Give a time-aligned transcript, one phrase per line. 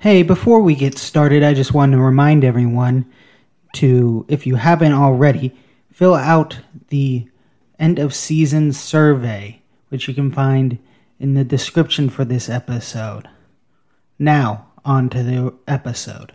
[0.00, 3.04] Hey, before we get started, I just want to remind everyone
[3.74, 5.56] to, if you haven't already,
[5.90, 7.28] fill out the
[7.80, 10.78] end of season survey, which you can find
[11.18, 13.28] in the description for this episode.
[14.20, 16.32] Now, on to the episode.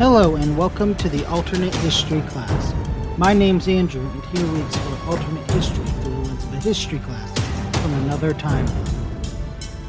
[0.00, 2.72] Hello and welcome to the alternate history class.
[3.18, 6.98] My name's Andrew and here we explore alternate history through the lens of a history
[7.00, 8.64] class from another time.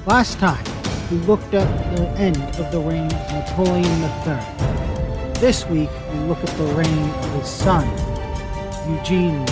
[0.05, 0.65] Last time,
[1.09, 5.39] we looked at the end of the reign of Napoleon III.
[5.39, 7.87] This week, we look at the reign of his son,
[8.93, 9.45] Eugene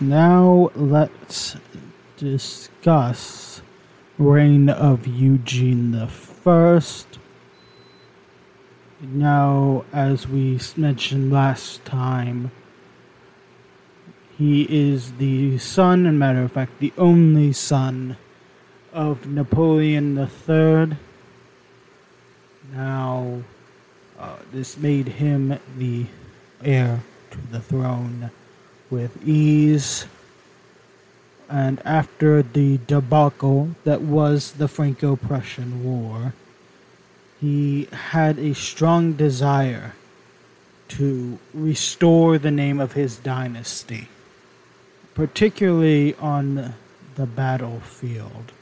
[0.00, 1.56] now let's
[2.16, 3.60] discuss
[4.18, 7.18] reign of Eugene the First.
[9.00, 12.50] Now, as we mentioned last time,
[14.36, 18.16] he is the son, and matter of fact, the only son
[18.92, 20.96] of Napoleon III.
[22.72, 23.42] Now,
[24.18, 26.06] uh, this made him the
[26.62, 28.30] heir to the throne
[28.90, 30.06] with ease.
[31.48, 36.34] And after the debacle that was the Franco Prussian War,
[37.40, 39.94] he had a strong desire
[40.88, 44.08] to restore the name of his dynasty,
[45.14, 46.74] particularly on
[47.14, 48.52] the battlefield.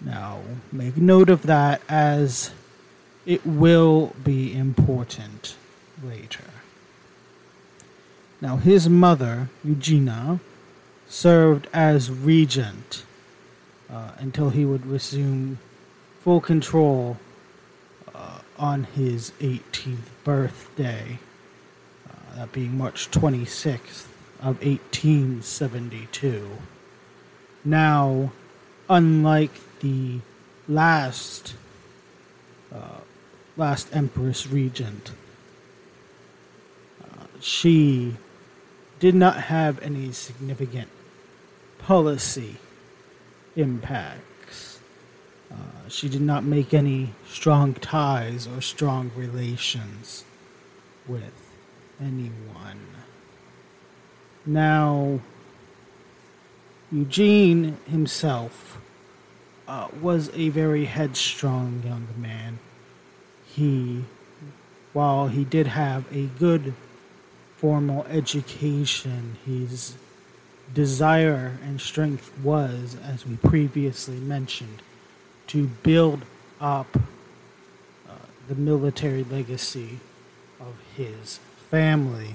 [0.00, 0.40] Now,
[0.72, 2.50] make note of that as
[3.26, 5.56] it will be important
[6.02, 6.44] later.
[8.42, 10.40] Now, his mother, Eugenia,
[11.06, 13.04] served as regent
[13.88, 15.60] uh, until he would resume
[16.24, 17.18] full control
[18.12, 21.20] uh, on his 18th birthday,
[22.04, 24.06] uh, that being March 26th
[24.40, 26.50] of 1872.
[27.64, 28.32] Now,
[28.88, 30.18] unlike the
[30.66, 31.54] last
[32.74, 33.02] uh,
[33.56, 35.12] last empress regent,
[37.04, 38.16] uh, she
[39.02, 40.88] did not have any significant
[41.78, 42.54] policy
[43.56, 44.78] impacts.
[45.50, 50.22] Uh, she did not make any strong ties or strong relations
[51.08, 51.34] with
[52.00, 52.86] anyone.
[54.46, 55.18] Now,
[56.92, 58.78] Eugene himself
[59.66, 62.60] uh, was a very headstrong young man.
[63.46, 64.04] He,
[64.92, 66.72] while he did have a good
[67.62, 69.94] formal education, his
[70.74, 74.82] desire and strength was, as we previously mentioned,
[75.46, 76.24] to build
[76.60, 78.14] up uh,
[78.48, 80.00] the military legacy
[80.58, 81.38] of his
[81.70, 82.34] family.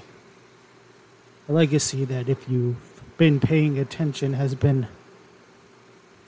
[1.49, 4.87] A legacy that, if you've been paying attention, has been,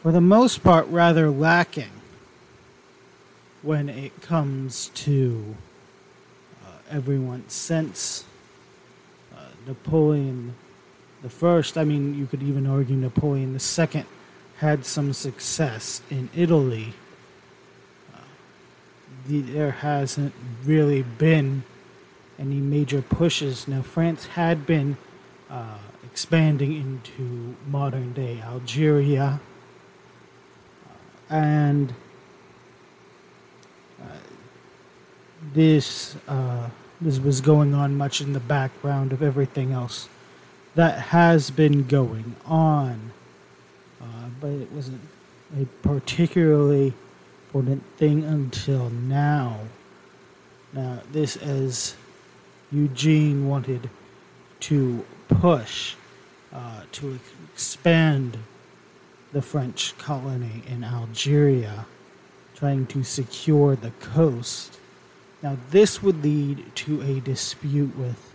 [0.04, 2.02] for the most part, rather lacking
[3.62, 5.56] when it comes to
[6.66, 8.26] uh, everyone's sense
[9.68, 10.56] Napoleon
[11.22, 14.06] the First, I mean, you could even argue Napoleon the Second
[14.58, 16.94] had some success in Italy.
[18.14, 18.20] Uh,
[19.28, 20.34] the, there hasn't
[20.64, 21.64] really been
[22.38, 23.68] any major pushes.
[23.68, 24.96] Now, France had been
[25.50, 29.42] uh, expanding into modern day Algeria,
[31.30, 31.94] uh, and
[34.02, 34.06] uh,
[35.54, 36.70] this uh,
[37.02, 40.10] this was going on much in the background of everything else
[40.76, 43.12] that has been going on.
[44.02, 44.06] Uh,
[44.40, 45.02] but it wasn't
[45.60, 46.94] a particularly
[47.48, 49.60] important thing until now.
[50.74, 51.96] Now, this is
[52.72, 53.90] Eugene wanted
[54.62, 55.96] to push
[56.54, 57.20] uh, to
[57.54, 58.38] expand
[59.32, 61.86] the French colony in Algeria,
[62.56, 64.80] trying to secure the coast
[65.42, 68.34] now, this would lead to a dispute with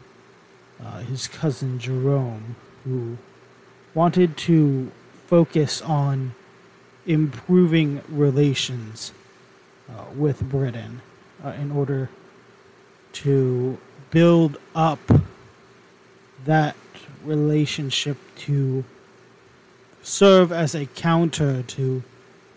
[0.82, 3.18] uh, his cousin Jerome, who
[3.92, 4.90] wanted to
[5.26, 6.34] focus on
[7.06, 9.12] improving relations
[9.90, 11.02] uh, with Britain
[11.44, 12.08] uh, in order
[13.12, 13.76] to
[14.10, 14.98] build up
[16.46, 16.74] that
[17.22, 18.82] relationship to
[20.02, 22.02] serve as a counter to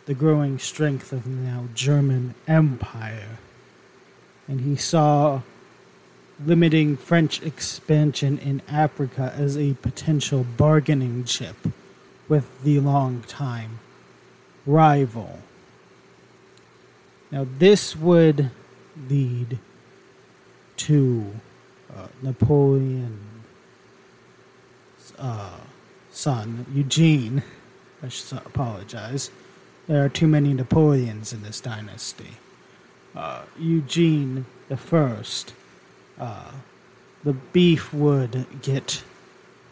[0.06, 3.38] the growing strength of the now German Empire.
[4.48, 5.42] And he saw
[6.44, 11.56] limiting French expansion in Africa as a potential bargaining chip
[12.28, 13.80] with the long-time
[14.66, 15.40] rival.
[17.32, 18.52] Now, this would
[19.10, 19.60] lead
[20.78, 21.34] to
[21.96, 23.18] uh, Napoleon's
[25.18, 25.58] uh,
[26.12, 27.44] son, Eugene.
[28.04, 29.32] I should apologize.
[29.88, 32.38] There are too many Napoleons in this dynasty.
[33.18, 35.56] Uh, Eugene the First.
[36.20, 36.52] Uh,
[37.24, 39.02] the beef would get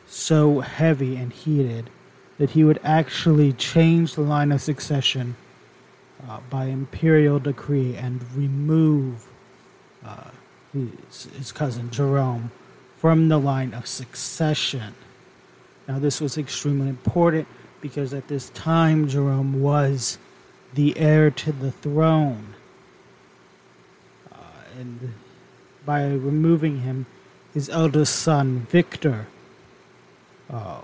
[0.07, 1.91] so heavy and heated
[2.39, 5.35] that he would actually change the line of succession
[6.27, 9.27] uh, by imperial decree and remove
[10.03, 10.31] uh,
[10.73, 12.49] his, his cousin Jerome
[12.97, 14.95] from the line of succession.
[15.87, 17.47] Now, this was extremely important
[17.79, 20.17] because at this time Jerome was
[20.73, 22.55] the heir to the throne.
[24.79, 25.13] And
[25.85, 27.05] by removing him,
[27.53, 29.27] his eldest son, Victor,
[30.49, 30.81] uh,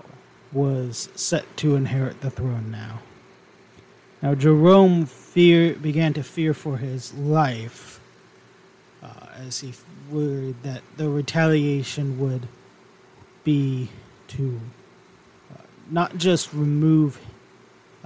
[0.52, 3.00] was set to inherit the throne now.
[4.22, 8.00] Now, Jerome fear, began to fear for his life
[9.02, 9.72] uh, as he
[10.10, 12.46] worried that the retaliation would
[13.44, 13.88] be
[14.28, 14.60] to
[15.52, 17.18] uh, not just remove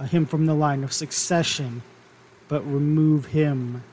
[0.09, 1.81] him from the line of succession,
[2.47, 3.83] but remove him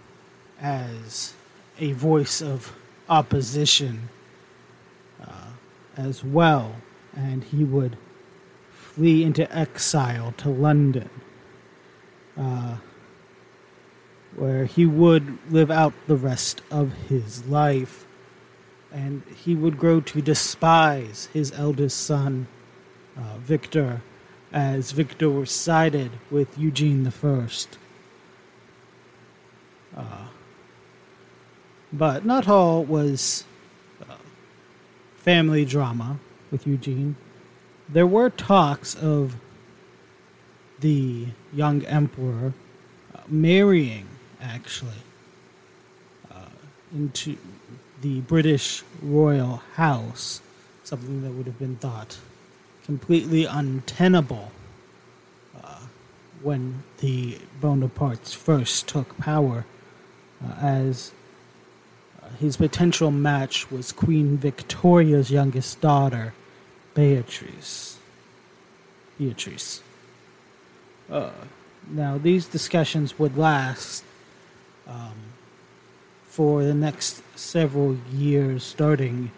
[0.60, 1.34] as
[1.78, 2.74] a voice of
[3.08, 4.08] opposition
[5.22, 5.50] uh,
[5.96, 6.76] as well.
[7.16, 7.96] And he would
[8.70, 11.10] flee into exile to London,
[12.36, 12.76] uh,
[14.36, 18.06] where he would live out the rest of his life.
[18.92, 22.46] And he would grow to despise his eldest son,
[23.16, 24.02] uh, Victor,
[24.52, 27.48] as Victor sided with Eugene I.
[29.96, 30.26] Uh,
[31.94, 33.44] but not all was
[34.08, 34.14] uh,
[35.16, 36.18] family drama
[36.50, 37.14] with Eugene.
[37.88, 39.36] There were talks of
[40.80, 42.52] the young emperor
[43.14, 44.08] uh, marrying,
[44.40, 45.02] actually,
[46.32, 46.48] uh,
[46.92, 47.36] into
[48.02, 50.40] the British royal house,
[50.82, 52.18] something that would have been thought
[52.84, 54.50] completely untenable
[55.62, 55.78] uh,
[56.42, 59.64] when the Bonapartes first took power,
[60.44, 61.12] uh, as
[62.38, 66.34] his potential match was Queen Victoria's youngest daughter.
[66.94, 67.98] Beatrice.
[69.18, 69.82] Beatrice.
[71.10, 71.30] Uh,
[71.90, 74.04] now, these discussions would last
[74.86, 75.14] um,
[76.24, 79.30] for the next several years, starting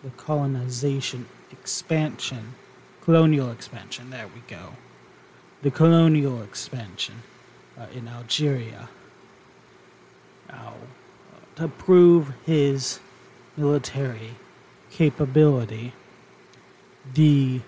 [0.03, 2.55] the colonization expansion,
[3.01, 4.09] colonial expansion.
[4.09, 4.73] There we go.
[5.61, 7.23] The colonial expansion
[7.79, 8.89] uh, in Algeria.
[10.49, 10.73] Now,
[11.55, 12.99] to prove his
[13.55, 14.35] military
[14.93, 15.91] capability,
[17.13, 17.59] the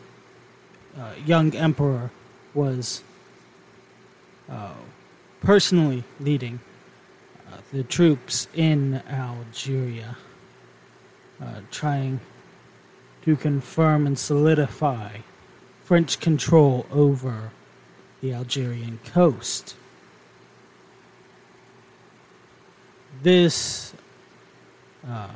[0.97, 2.11] uh, young emperor
[2.53, 3.03] was
[4.49, 4.73] uh,
[5.41, 6.59] personally leading
[7.51, 10.15] uh, the troops in Algeria,
[11.41, 12.19] uh, trying
[13.23, 15.17] to confirm and solidify
[15.83, 17.51] French control over
[18.21, 19.75] the Algerian coast.
[23.23, 23.93] This
[25.07, 25.29] uh,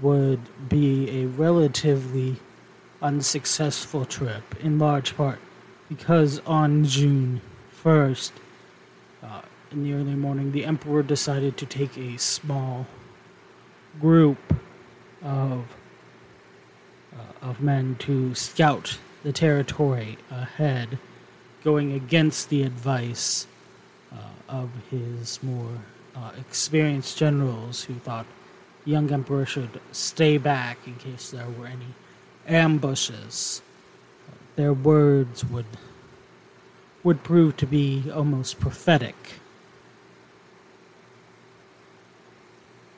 [0.00, 2.36] would be a relatively
[3.02, 5.38] unsuccessful trip, in large part
[5.88, 7.40] because on June
[7.82, 8.32] 1st,
[9.22, 9.40] uh,
[9.72, 12.86] in the early morning, the Emperor decided to take a small
[14.00, 14.38] group
[15.22, 15.64] of
[17.14, 20.98] uh, of men to scout the territory ahead,
[21.64, 23.46] going against the advice
[24.12, 24.16] uh,
[24.48, 25.78] of his more
[26.14, 28.26] uh, experienced generals who thought
[28.88, 31.92] young emperor should stay back in case there were any
[32.46, 33.60] ambushes
[34.58, 35.66] their words would
[37.04, 39.14] would prove to be almost prophetic.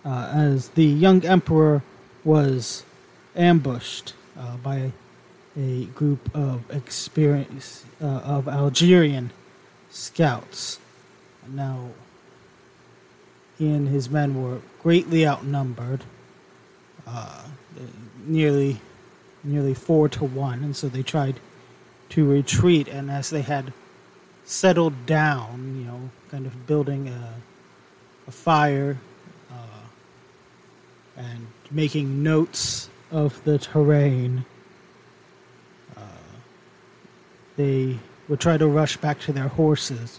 [0.02, 1.82] Uh, as the young emperor
[2.24, 2.82] was
[3.36, 4.90] ambushed uh, by
[5.54, 9.30] a group of experience uh, of Algerian
[9.90, 10.80] scouts.
[11.46, 11.90] Now,
[13.60, 16.02] he and his men were greatly outnumbered,
[17.06, 17.42] uh,
[18.24, 18.80] nearly
[19.44, 21.38] nearly four to one, and so they tried
[22.08, 22.88] to retreat.
[22.88, 23.74] And as they had
[24.46, 27.34] settled down, you know, kind of building a,
[28.28, 28.96] a fire
[29.50, 29.84] uh,
[31.18, 34.46] and making notes of the terrain,
[35.98, 36.00] uh,
[37.56, 40.18] they would try to rush back to their horses.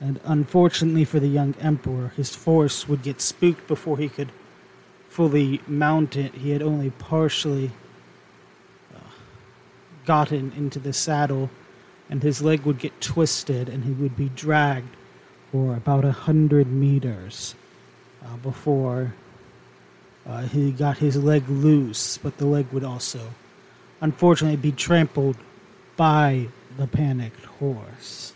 [0.00, 4.30] And unfortunately for the young emperor, his force would get spooked before he could
[5.08, 6.34] fully mount it.
[6.34, 7.70] He had only partially
[8.94, 8.98] uh,
[10.04, 11.48] gotten into the saddle,
[12.10, 14.94] and his leg would get twisted, and he would be dragged
[15.50, 17.54] for about a hundred meters
[18.22, 19.14] uh, before
[20.26, 23.32] uh, he got his leg loose, but the leg would also,
[24.00, 25.36] unfortunately, be trampled
[25.96, 28.34] by the panicked horse.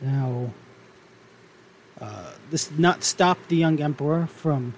[0.00, 0.50] Now,
[2.00, 4.74] uh, this did not stop the young emperor from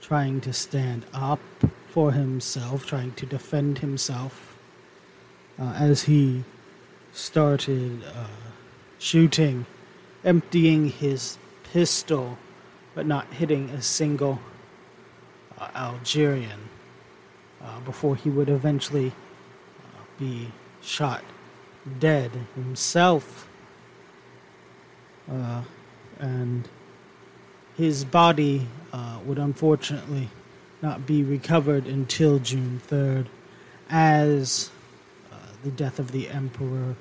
[0.00, 1.40] trying to stand up
[1.88, 4.56] for himself, trying to defend himself,
[5.58, 6.44] uh, as he
[7.12, 8.26] started uh,
[8.98, 9.66] shooting,
[10.24, 11.38] emptying his
[11.72, 12.38] pistol
[12.94, 14.38] but not hitting a single
[15.58, 16.68] uh, Algerian
[17.62, 20.50] uh, before he would eventually uh, be
[20.82, 21.22] shot
[21.98, 23.48] dead himself.
[25.32, 25.62] Uh,
[26.18, 26.68] and
[27.76, 30.28] his body uh, would unfortunately
[30.82, 33.26] not be recovered until June 3rd,
[33.88, 34.70] as
[35.32, 36.94] uh, the death of the emperor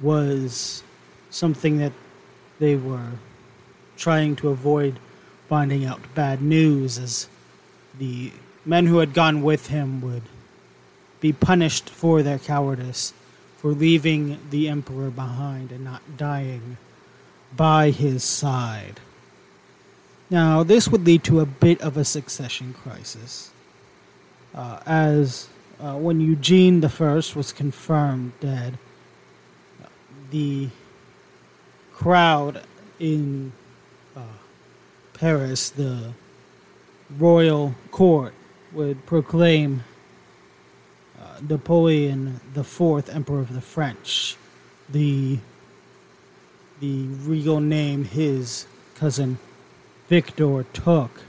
[0.00, 0.82] was
[1.30, 1.92] something that
[2.58, 3.12] they were
[3.96, 4.98] trying to avoid
[5.48, 7.28] finding out bad news as
[7.98, 8.32] the
[8.64, 10.22] men who had gone with him would
[11.20, 13.12] be punished for their cowardice
[13.60, 16.78] for leaving the emperor behind and not dying
[17.54, 18.98] by his side.
[20.30, 23.50] Now, this would lead to a bit of a succession crisis,
[24.54, 25.48] uh, as
[25.78, 28.78] uh, when Eugene I was confirmed dead,
[30.30, 30.68] the
[31.92, 32.62] crowd
[32.98, 33.52] in
[34.16, 34.22] uh,
[35.12, 36.14] Paris, the
[37.18, 38.32] royal court
[38.72, 39.84] would proclaim
[41.20, 44.36] uh, Napoleon the Fourth, Emperor of the French,
[44.88, 45.38] the
[46.80, 49.38] the regal name his cousin
[50.08, 51.20] Victor took.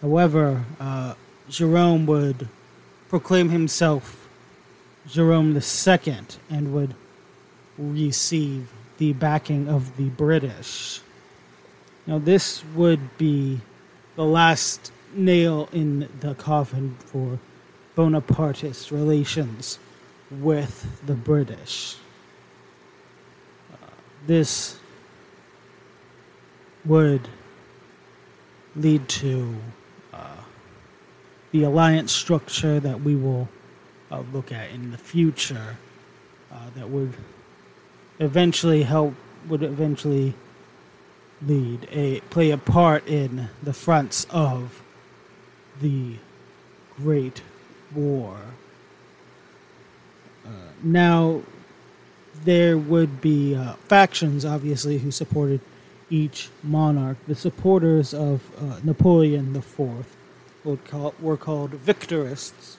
[0.00, 1.14] However, uh,
[1.48, 2.48] Jerome would
[3.08, 4.28] proclaim himself
[5.08, 6.94] Jerome the Second and would
[7.76, 11.00] receive the backing of the British.
[12.06, 13.60] Now, this would be
[14.16, 17.38] the last nail in the coffin for
[17.94, 19.78] Bonapartist relations
[20.30, 21.96] with the British.
[23.72, 23.86] Uh,
[24.26, 24.78] this
[26.84, 27.28] would
[28.74, 29.54] lead to
[30.12, 30.36] uh,
[31.50, 33.48] the alliance structure that we will
[34.10, 35.76] uh, look at in the future
[36.50, 37.14] uh, that would
[38.18, 39.14] eventually help
[39.48, 40.34] would eventually
[41.46, 44.82] lead a play a part in the fronts of
[45.80, 46.16] the
[46.96, 47.42] Great
[47.94, 48.36] War.
[50.44, 50.50] Uh,
[50.82, 51.42] now,
[52.44, 55.60] there would be uh, factions, obviously, who supported
[56.10, 57.16] each monarch.
[57.26, 60.06] The supporters of uh, Napoleon IV
[60.64, 62.76] were, call, were called Victorists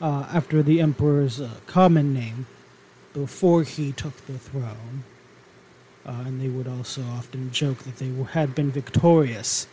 [0.00, 2.46] uh, after the emperor's uh, common name
[3.14, 5.04] before he took the throne.
[6.06, 9.66] Uh, and they would also often joke that they had been victorious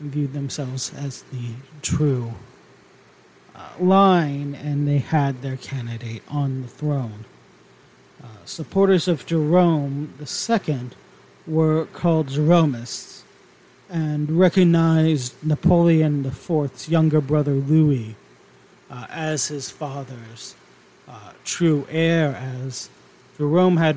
[0.00, 1.50] viewed themselves as the
[1.82, 2.32] true
[3.54, 7.24] uh, line, and they had their candidate on the throne.
[8.22, 10.90] Uh, supporters of Jerome II
[11.46, 13.22] were called Jeromists
[13.88, 18.16] and recognized Napoleon IV's younger brother Louis
[18.90, 20.54] uh, as his father's
[21.08, 22.90] uh, true heir, as
[23.38, 23.96] Jerome had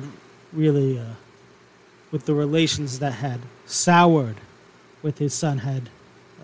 [0.52, 1.04] really, uh,
[2.10, 4.36] with the relations that had soured
[5.02, 5.88] with his son, had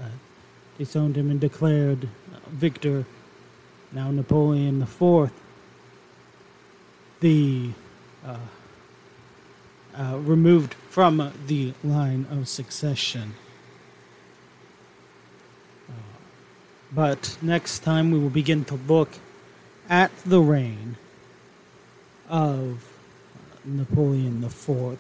[0.01, 0.09] uh,
[0.79, 3.05] disowned him and declared uh, Victor,
[3.93, 5.31] now Napoleon IV,
[7.21, 7.71] the
[8.25, 8.37] uh,
[9.97, 13.35] uh, removed from the line of succession.
[16.93, 19.11] But next time we will begin to look
[19.89, 20.97] at the reign
[22.29, 22.91] of
[23.65, 24.99] Napoleon IV.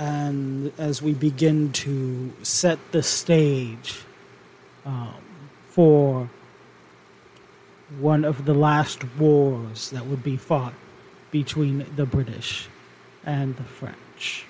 [0.00, 4.00] And as we begin to set the stage
[4.86, 5.12] um,
[5.68, 6.30] for
[7.98, 10.72] one of the last wars that would be fought
[11.30, 12.66] between the British
[13.26, 14.46] and the French.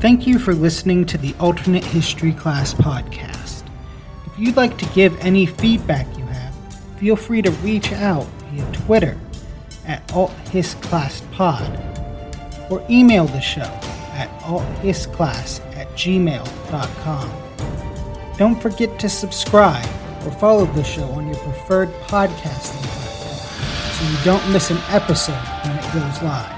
[0.00, 3.64] Thank you for listening to the Alternate History Class podcast.
[4.26, 6.54] If you'd like to give any feedback you have,
[6.98, 9.18] feel free to reach out via Twitter
[9.86, 13.62] at althistclasspod or email the show
[14.12, 17.32] at althistclass at gmail.com.
[18.36, 19.84] Don't forget to subscribe
[20.24, 25.34] or follow the show on your preferred podcasting platform so you don't miss an episode
[25.64, 26.56] when it goes live.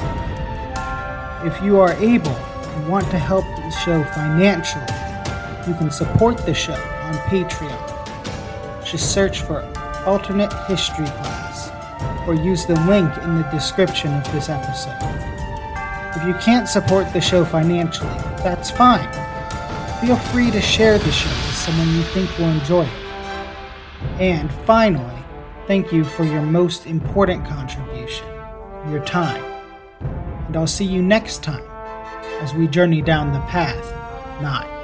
[1.47, 2.37] If you are able,
[2.91, 4.83] want to help the show financially,
[5.69, 8.85] you can support the show on Patreon.
[8.85, 9.63] Just search for
[10.07, 11.71] Alternate History Class
[12.27, 14.97] or use the link in the description of this episode.
[16.17, 18.11] If you can't support the show financially,
[18.43, 19.09] that's fine.
[20.01, 24.21] Feel free to share the show with someone you think will enjoy it.
[24.21, 25.23] And finally,
[25.69, 28.27] thank you for your most important contribution,
[28.91, 29.45] your time.
[30.49, 31.70] And I'll see you next time
[32.41, 33.93] as we journey down the path
[34.43, 34.80] not